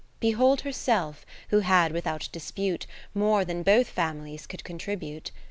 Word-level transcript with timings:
Behold 0.19 0.61
herself, 0.61 1.27
who 1.49 1.59
had 1.59 1.91
without 1.91 2.27
dispute, 2.31 2.87
More 3.13 3.45
than 3.45 3.61
both 3.61 3.85
families 3.87 4.47
could 4.47 4.63
contribute. 4.63 5.29